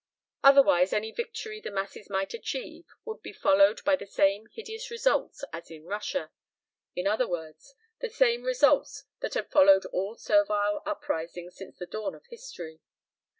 [0.43, 5.43] Otherwise any victory the masses might achieve would be followed by the same hideous results
[5.53, 6.31] as in Russia
[6.95, 12.15] in other words, the same results that had followed all servile uprisings since the dawn
[12.15, 12.79] of history.